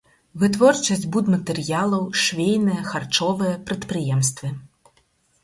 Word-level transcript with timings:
Вытворчасць 0.43 1.03
будматэрыялаў, 1.15 2.07
швейныя, 2.23 2.81
харчовыя 2.91 3.53
прадпрыемствы. 3.69 4.53